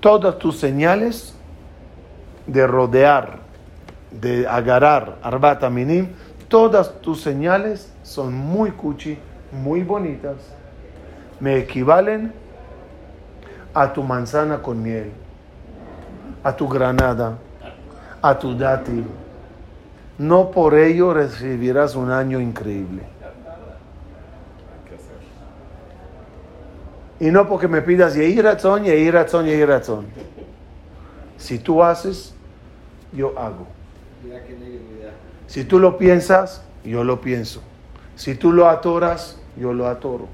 [0.00, 1.34] Todas tus señales
[2.46, 3.40] de rodear,
[4.10, 6.08] de agarrar arbata minim,
[6.48, 9.18] todas tus señales son muy cuchi,
[9.52, 10.36] muy bonitas.
[11.38, 12.32] Me equivalen
[13.72, 15.10] a tu manzana con miel,
[16.42, 17.38] a tu granada,
[18.20, 19.04] a tu dátil.
[20.18, 23.02] No por ello recibirás un año increíble.
[27.18, 30.06] Y no porque me pidas Yehi Ratzon, Yehi Ratzon, Yehi Ratzon.
[31.36, 32.34] Si tú haces,
[33.12, 33.66] yo hago.
[35.46, 37.62] Si tú lo piensas, yo lo pienso.
[38.14, 40.28] Si tú lo atoras, yo lo atoro.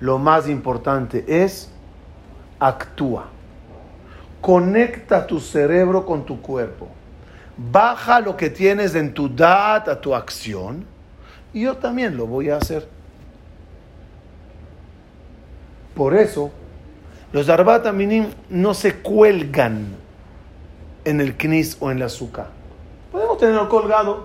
[0.00, 1.70] Lo más importante es
[2.58, 3.28] actúa.
[4.40, 6.88] Conecta tu cerebro con tu cuerpo.
[7.56, 10.84] Baja lo que tienes en tu dad a tu acción.
[11.52, 12.86] Y yo también lo voy a hacer.
[15.94, 16.50] Por eso,
[17.32, 19.96] los Arbat Aminim no se cuelgan
[21.04, 22.48] en el knis o en la azúcar.
[23.10, 24.24] Podemos tenerlo colgado.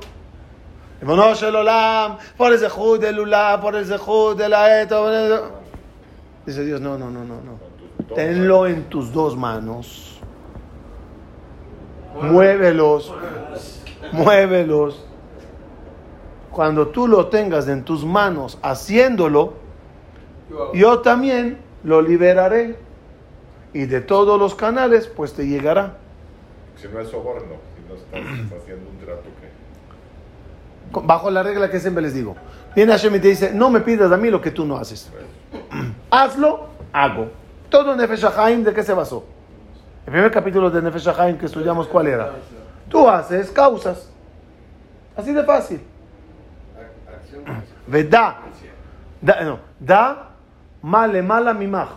[1.02, 3.18] Ribono shel olam, por el zehut del
[3.60, 5.62] por el zehut de la eto.
[6.46, 8.16] Dice Dios, no, no, no, no, no.
[8.16, 10.20] Tenlo en tus dos manos.
[12.22, 13.12] Muévelos.
[14.12, 15.04] Muévelos.
[16.52, 19.54] Cuando tú lo tengas en tus manos haciéndolo,
[20.74, 22.78] Yo también lo liberaré.
[23.74, 25.98] Y de todos los canales, pues te llegará.
[26.76, 29.30] Si no es soborno, si no estás haciendo un trato.
[31.04, 32.36] Bajo la regla que siempre les digo.
[32.76, 35.10] Viene Hashem y te dice, no me pidas a mí lo que tú no haces.
[36.12, 37.30] Hazlo, hago.
[37.70, 39.26] Todo Nefesh HaChaim, ¿de qué se basó?
[40.06, 42.32] El primer capítulo de Nefesh HaChaim que estudiamos, ¿cuál era?
[42.90, 44.10] Tú haces causas.
[45.16, 45.82] Así de fácil.
[47.88, 48.38] Vedá.
[49.22, 50.32] Da, no, da
[50.82, 51.90] male mala mimaj.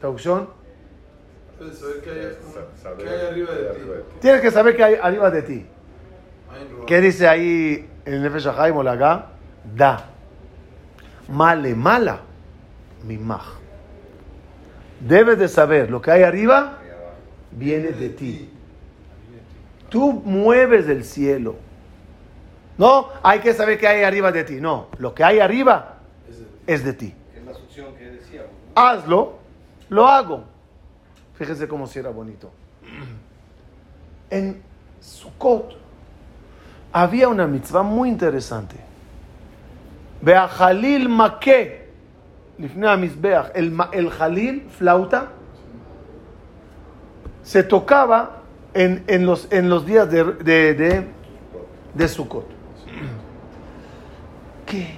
[0.00, 0.48] Traducción.
[4.20, 5.66] Tienes que saber qué hay arriba de ti.
[6.86, 9.26] ¿Qué dice ahí en el Nefesh HaChaim o la Ga?
[9.74, 10.08] Da.
[11.28, 12.20] Male mala
[13.04, 13.60] mimaj.
[15.00, 16.78] Debes de saber lo que hay arriba
[17.50, 18.50] viene de ti.
[19.88, 21.56] Tú mueves el cielo.
[22.78, 24.60] No, hay que saber qué hay arriba de ti.
[24.60, 25.98] No, lo que hay arriba
[26.66, 27.14] es de ti.
[27.32, 28.50] Que es la succión que decíamos.
[28.74, 28.82] ¿no?
[28.82, 29.38] Hazlo,
[29.88, 30.44] lo hago.
[31.34, 32.50] Fíjense cómo si era bonito.
[34.30, 34.62] En
[34.98, 35.76] Sukkot
[36.92, 38.76] había una mitzvah muy interesante.
[40.20, 41.90] Vea Jalil Maque.
[42.58, 43.50] Lifnei Amizbeach.
[43.54, 45.28] El, el Jalil, flauta,
[47.42, 48.42] se tocaba
[48.74, 49.48] en, los,
[49.84, 51.06] días de, de, de,
[51.94, 52.46] de Sukkot.
[54.66, 54.94] ¿Qué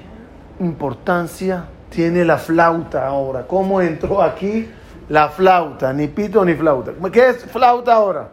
[0.61, 3.47] importancia tiene la flauta ahora?
[3.47, 4.69] ¿Cómo entró aquí
[5.09, 5.93] la flauta?
[5.93, 6.93] Ni pito ni flauta.
[7.11, 8.29] ¿Qué es flauta ahora?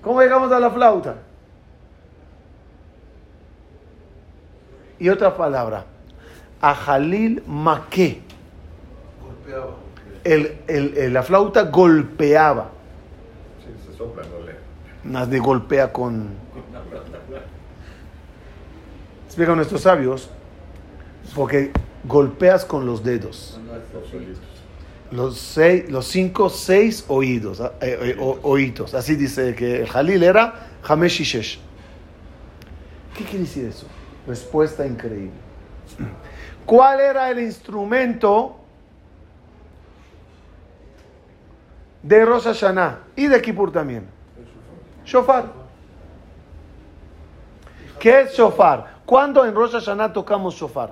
[0.00, 1.16] ¿Cómo llegamos a la flauta?
[5.02, 5.84] Y otra palabra,
[6.60, 8.20] a Jalil Maqué.
[9.20, 9.70] Golpeaba.
[10.22, 12.70] El, el- el- la flauta golpeaba.
[13.58, 15.38] Sí, se sopla, no le.
[15.40, 16.28] Golpea con.
[19.26, 20.30] Explican nuestros sabios,
[21.34, 21.72] porque
[22.04, 23.58] golpeas con los dedos.
[25.10, 28.94] Los seis, los cinco, seis oídos, ah, eh, eh, o- oídos.
[28.94, 31.58] Así dice que el Jalil era Hamesh y Shesh.
[33.18, 33.86] ¿Qué quiere decir eso?
[34.26, 35.32] Respuesta increíble.
[36.64, 38.56] ¿Cuál era el instrumento
[42.02, 44.06] de Rosh Hashanah y de Kippur también?
[45.04, 45.46] Shofar.
[47.98, 48.96] ¿Qué es shofar?
[49.04, 50.90] ¿Cuándo en Rosh Hashanah tocamos shofar?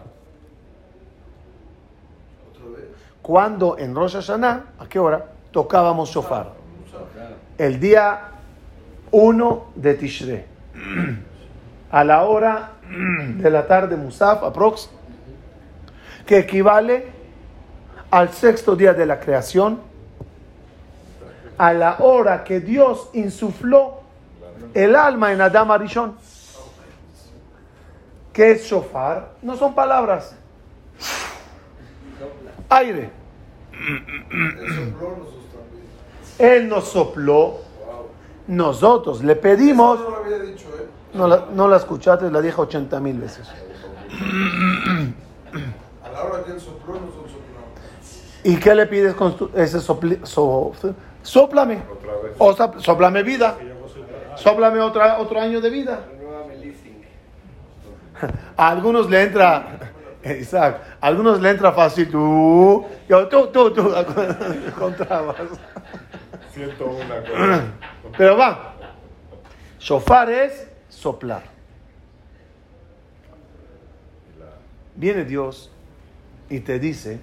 [3.22, 5.26] Cuando en Rosh Hashanah, ¿a qué hora?
[5.52, 6.52] Tocábamos shofar.
[7.58, 8.30] El día
[9.12, 10.44] 1 de Tishrei.
[11.92, 14.90] A la hora de la tarde, Musaf, aprox,
[16.26, 17.06] que equivale
[18.10, 19.80] al sexto día de la creación,
[21.56, 24.00] a la hora que Dios insufló
[24.74, 26.16] el alma en Adam Arishon.
[28.32, 29.32] ¿Qué es shofar?
[29.42, 30.34] No son palabras.
[32.68, 33.10] Aire.
[36.38, 37.69] Él nos sopló
[38.50, 40.00] nosotros le pedimos...
[40.00, 40.56] ¿eh?
[41.14, 43.48] No, la, escuchaste, la dije 80 mil veces.
[46.04, 48.40] A la hora que él sopló, nosotros soplamos.
[48.42, 50.72] ¿Y qué le pides con ese sopli, so,
[51.22, 51.82] soplame?
[52.38, 53.56] O soplame vida.
[54.36, 56.00] Soplame otra, otro año de vida.
[58.56, 59.78] A algunos le entra,
[60.24, 63.94] Isaac, algunos le entra fácil, tú, yo, tú, tú, tú,
[64.78, 65.36] contrabas.
[66.54, 67.64] 101 cosas.
[68.18, 68.74] Pero va.
[69.78, 71.42] Shofar es soplar.
[74.94, 75.70] Viene Dios
[76.50, 77.20] y te dice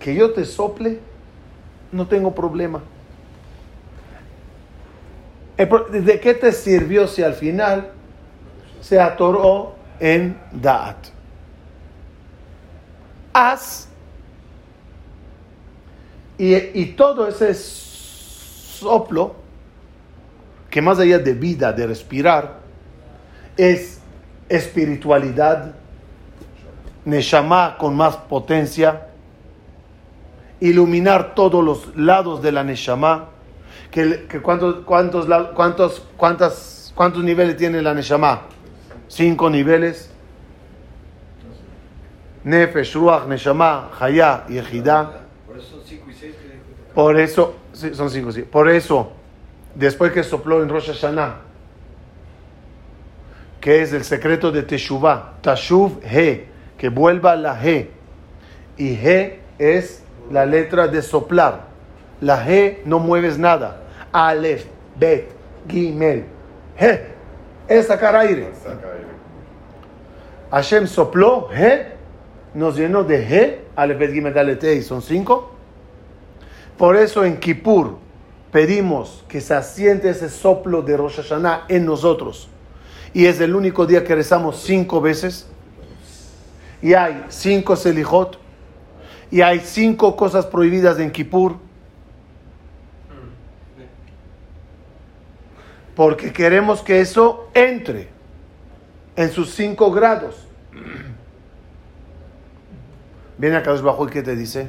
[0.00, 1.00] que yo te sople,
[1.92, 2.82] no tengo problema.
[5.56, 7.90] ¿De qué te sirvió si al final
[8.80, 11.08] se atoró en Da'at?
[13.32, 13.88] Haz
[16.38, 17.52] y, y todo ese
[18.78, 19.34] soplo,
[20.70, 22.58] que más allá de vida, de respirar,
[23.56, 24.00] es
[24.48, 25.74] espiritualidad,
[27.04, 29.08] Neshama con más potencia,
[30.60, 33.30] iluminar todos los lados de la Neshama,
[33.90, 38.42] que, que cuántos, cuántos, cuántos, cuántas, cuántos niveles tiene la Neshama,
[39.08, 40.10] cinco niveles,
[42.44, 45.22] Nefesh, Ruach, Neshama, Hayah y Ejidá.
[46.94, 47.78] Por eso son 5 y 6 que dijo.
[47.78, 48.42] Por eso, sí, son cinco, sí.
[48.42, 49.12] Por eso,
[49.74, 51.36] después que sopló en Rosh Hashanah,
[53.60, 57.90] que es el secreto de Teshuvah, Tashuv He, que vuelva la He.
[58.76, 61.66] Y He es la letra de soplar.
[62.20, 63.82] La He no mueves nada.
[64.12, 64.64] Aleph,
[64.96, 65.30] Bet,
[65.68, 66.24] Gimel.
[66.78, 67.02] He
[67.68, 68.50] es sacar aire.
[70.50, 71.92] Hashem sopló He,
[72.54, 75.57] nos llenó de He, Aleph, Bet, Gimel, Dalet, Hey, son cinco.
[76.78, 77.98] Por eso en Kippur
[78.52, 82.48] pedimos que se asiente ese soplo de Rosh Hashanah en nosotros.
[83.12, 85.48] Y es el único día que rezamos cinco veces.
[86.80, 88.38] Y hay cinco selijot.
[89.32, 91.56] Y hay cinco cosas prohibidas en Kippur.
[95.96, 98.08] Porque queremos que eso entre
[99.16, 100.46] en sus cinco grados.
[103.36, 104.68] Viene acá bajo y que te dice,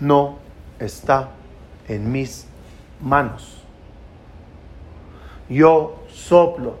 [0.00, 0.45] no
[0.78, 1.30] está
[1.88, 2.46] en mis
[3.00, 3.62] manos.
[5.48, 6.76] Yo soplo.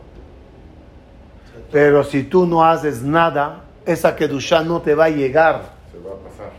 [1.70, 5.62] Pero si tú no haces nada, esa kedusha no te va a llegar.
[5.90, 6.52] Se va a pasar.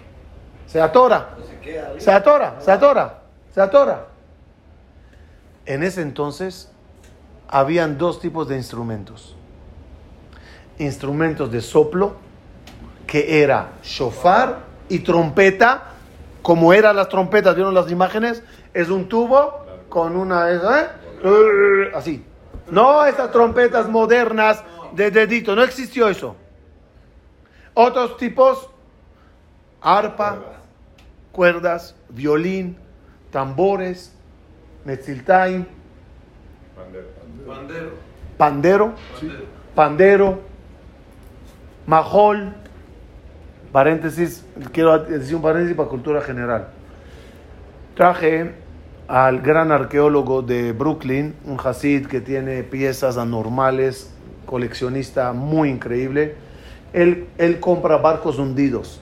[0.68, 1.38] Se atora.
[1.98, 3.20] Se atora, se atora,
[3.54, 4.08] se atora.
[5.66, 6.72] En ese entonces
[7.48, 9.36] habían dos tipos de instrumentos.
[10.80, 12.16] Instrumentos de soplo,
[13.06, 15.92] que era shofar y trompeta,
[16.48, 18.42] como eran las trompetas, ¿vieron las imágenes?
[18.74, 20.50] Es un tubo con una...
[20.50, 21.92] ¿eh?
[21.94, 22.24] Así.
[22.72, 26.38] No estas trompetas modernas de dedito, no existió eso.
[27.74, 28.70] Otros tipos,
[29.82, 30.38] arpa,
[31.34, 32.78] cuerdas, violín,
[33.30, 34.16] tambores,
[34.86, 35.66] metziltaim,
[37.46, 37.92] pandero,
[38.38, 38.94] Bandero.
[39.76, 40.40] pandero,
[41.86, 42.54] majol,
[43.78, 46.70] paréntesis, quiero decir un paréntesis para cultura general.
[47.94, 48.56] Traje
[49.08, 54.12] al gran arqueólogo de Brooklyn, un Hasid que tiene piezas anormales,
[54.48, 56.34] coleccionista muy increíble.
[56.92, 59.00] Él, él compra barcos hundidos.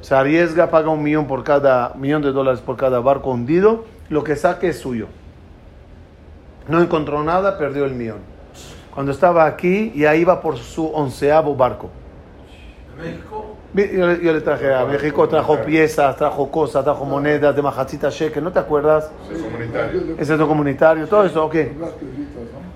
[0.00, 3.84] Se arriesga, paga un millón por cada millón de dólares por cada barco hundido.
[4.08, 5.06] Lo que saque es suyo.
[6.66, 8.22] No encontró nada, perdió el millón.
[8.92, 12.01] Cuando estaba aquí, ya iba por su onceavo barco.
[12.98, 13.56] ¿En México?
[13.74, 18.10] Yo, le- yo le traje a México, trajo piezas, trajo cosas, trajo monedas de Majachita
[18.10, 19.10] Shekel, ¿no te acuerdas?
[19.32, 20.00] Es comunitario.
[20.18, 21.54] El centro comunitario, todo eso, ok.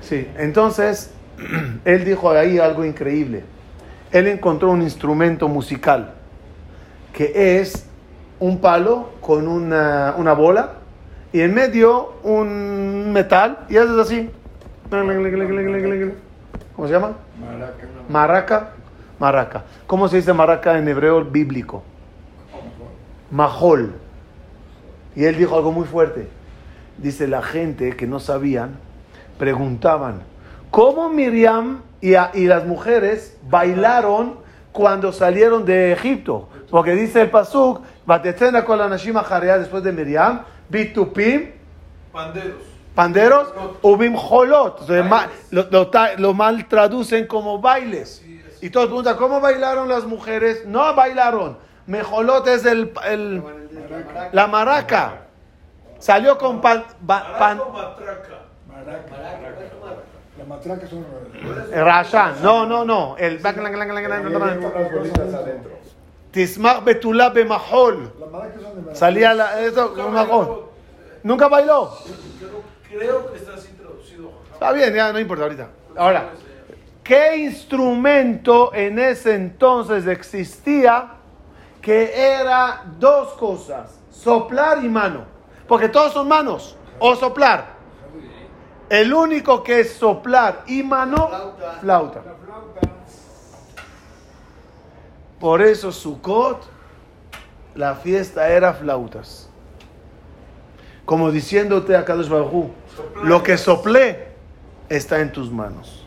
[0.00, 1.10] Sí, entonces,
[1.84, 3.44] él dijo ahí algo increíble.
[4.10, 6.12] Él encontró un instrumento musical
[7.12, 7.86] que es
[8.38, 10.72] un palo con una, una bola
[11.32, 14.30] y en medio un metal y haces así.
[16.74, 17.12] ¿Cómo se llama?
[17.40, 17.74] Maraca.
[18.08, 18.70] Maraca.
[19.86, 21.82] ¿Cómo se dice maraca en hebreo bíblico?
[23.30, 23.94] Majol.
[25.14, 26.28] Y él dijo algo muy fuerte.
[26.98, 28.76] Dice la gente que no sabían,
[29.38, 30.22] preguntaban,
[30.70, 34.36] ¿cómo Miriam y, a- y las mujeres bailaron
[34.72, 36.48] cuando salieron de Egipto?
[36.70, 41.50] Porque dice el Pasuk, Batetzena con la Nashima Jarea después de Miriam, Bitupim,
[42.12, 42.54] Panderos.
[42.94, 43.48] panderos,
[43.82, 44.16] ubim
[45.04, 45.66] ma- lo,
[46.18, 48.24] lo mal traducen como bailes.
[48.66, 50.66] Y todos preguntan, ¿cómo bailaron las mujeres?
[50.66, 51.56] No bailaron.
[51.86, 53.40] Mejolot es el, el-
[54.32, 55.18] la maraca.
[56.00, 57.60] Salió con pan, ba- pan-.
[60.36, 61.06] La matraca son.
[61.72, 62.42] rashan.
[62.42, 63.14] No, no, no.
[63.18, 63.40] El.
[66.32, 68.12] Tismach betulá bemahol.
[68.94, 70.64] Salía la, eso, un majol.
[71.22, 71.92] Nunca bailó.
[72.90, 74.30] Creo, creo que está así traducido.
[74.52, 75.68] Está bien, ya no importa ahorita.
[75.96, 76.30] Ahora,
[77.06, 81.12] ¿qué instrumento en ese entonces existía
[81.80, 83.98] que era dos cosas?
[84.10, 85.24] Soplar y mano.
[85.68, 86.76] Porque todos son manos.
[86.98, 87.76] O soplar.
[88.88, 91.72] El único que es soplar y mano, Flauta.
[91.80, 92.22] flauta.
[95.40, 96.62] Por eso Sukkot,
[97.74, 99.48] la fiesta era flautas.
[101.04, 102.70] Como diciéndote a Kadosh Baruj
[103.22, 104.28] lo que soplé
[104.88, 106.05] está en tus manos.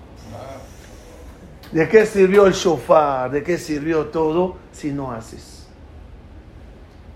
[1.72, 3.30] ¿De qué sirvió el shofar?
[3.30, 5.67] ¿De qué sirvió todo si no haces?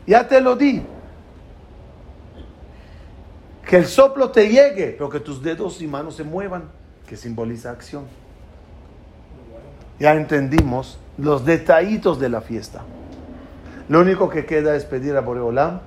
[0.06, 0.84] Ya te lo di.
[3.66, 6.70] Que el soplo te llegue, pero que tus dedos y manos se muevan,
[7.08, 8.06] que simboliza acción.
[10.00, 12.82] Ya entendimos los detallitos de la fiesta.
[13.90, 15.80] Lo único que queda es pedir a Boreolam.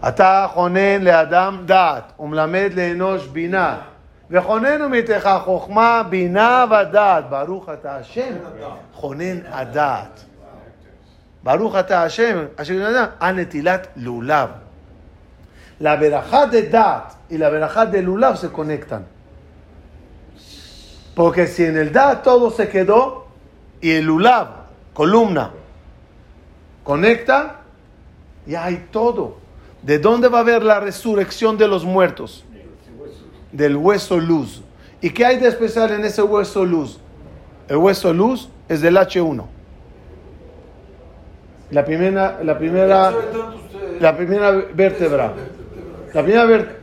[0.00, 3.93] Ata le Adam dat, umlamed le enosh binah.
[4.31, 7.29] וחוננו מתך חוכמה, בינה ודעת.
[7.29, 8.33] ברוך אתה השם,
[8.93, 10.25] חונן הדעת.
[11.43, 14.49] ברוך אתה השם, אשר יודע, על נטילת לולב.
[15.81, 19.05] La verajá de Dat y la verajá de Lulav se conectan.
[21.15, 23.27] Porque si en el Dat todo se quedó
[23.79, 24.47] y el Lulav,
[24.93, 25.51] columna,
[26.83, 27.61] conecta,
[28.45, 29.37] ya hay todo.
[29.81, 32.43] ¿De dónde va a haber la resurrección de los muertos?
[33.54, 34.62] Del hueso luz.
[35.00, 36.98] ¿Y qué hay de especial en ese hueso luz?
[37.68, 39.44] El hueso luz es del H1.
[41.70, 43.12] La primera, la primera,
[44.00, 45.32] la primera vértebra.
[46.12, 46.78] La primera vértebra.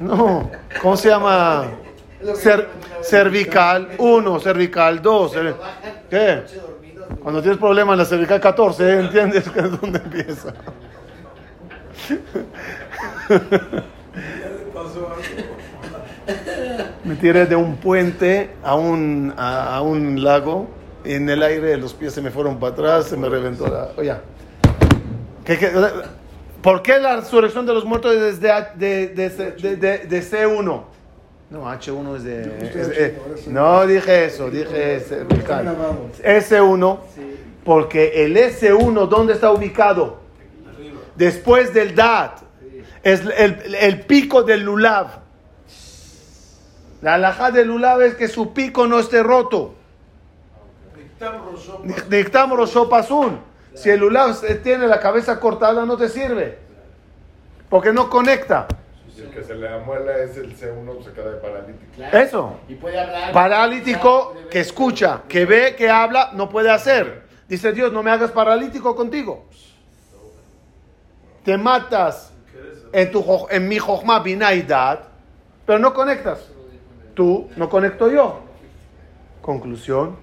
[0.00, 0.50] No,
[0.82, 1.64] ¿cómo se llama?
[2.22, 2.66] Cer-
[3.00, 5.32] cervical 1, cervical 2.
[6.10, 6.42] ¿Qué?
[7.22, 9.00] Cuando tienes problemas en la cervical 14, ¿eh?
[9.00, 10.52] ¿entiendes es donde empieza?
[17.04, 20.68] Me tiré de un puente a un, a, a un lago
[21.04, 23.90] y en el aire los pies se me fueron para atrás, se me reventó la...
[23.96, 24.12] Oye,
[25.44, 25.70] ¿qué- qué-
[26.62, 30.82] por qué la resurrección de los muertos es de, de, de, de- de- de C1?
[31.48, 32.42] No, H1 es de...
[32.80, 35.64] es- eh, no dije eso, dije cervical.
[36.24, 36.98] S1,
[37.64, 40.18] porque el S1, ¿dónde está ubicado?
[41.14, 42.40] Después del DAT.
[43.06, 45.20] Es el, el pico del Lulav.
[47.02, 49.76] La alhaja del Lulav es que su pico no esté roto.
[52.08, 52.50] Dictam
[52.90, 53.38] Pasul.
[53.74, 54.34] Si el Lulav
[54.64, 56.58] tiene la cabeza cortada, no te sirve.
[57.68, 58.66] Porque no conecta.
[59.16, 61.92] Y el que se le amuela es el C1, se queda de paralítico.
[61.94, 62.18] Claro.
[62.18, 62.56] Eso.
[62.66, 63.32] Y puede hablar.
[63.32, 67.22] Paralítico que escucha, que ve, que habla, no puede hacer.
[67.46, 69.46] Dice Dios, no me hagas paralítico contigo.
[71.44, 72.32] Te matas
[72.96, 75.00] en, tu, en mi Jochma Binaidad,
[75.66, 76.38] pero no conectas.
[77.12, 78.40] Tú, no conecto yo.
[79.42, 80.16] Conclusión,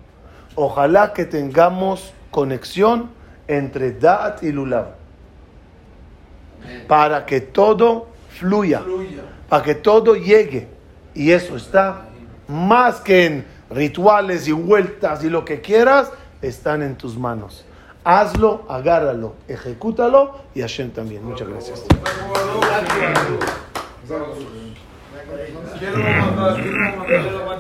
[0.56, 3.12] ojalá que tengamos conexión
[3.48, 4.96] entre Da'at y Lulav.
[6.88, 8.82] Para que todo Fluya.
[9.48, 10.68] para que todo llegue.
[11.14, 12.06] Y eso está
[12.48, 16.12] más que en rituales y vueltas y lo que quieras,
[16.42, 17.66] están en tus manos.
[18.04, 21.24] Hazlo, agárralo, ejecútalo y Hashem también.
[21.24, 21.86] Muchas gracias.
[26.20, 27.54] Mandar.